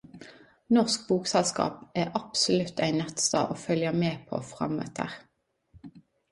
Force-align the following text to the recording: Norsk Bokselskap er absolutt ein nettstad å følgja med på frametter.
Norsk 0.77 1.03
Bokselskap 1.09 1.83
er 2.05 2.09
absolutt 2.21 2.81
ein 2.87 2.99
nettstad 3.03 3.55
å 3.55 3.61
følgja 3.67 3.95
med 4.01 4.27
på 4.33 4.43
frametter. 4.51 5.17